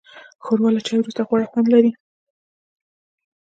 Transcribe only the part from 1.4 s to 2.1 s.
خوند لري.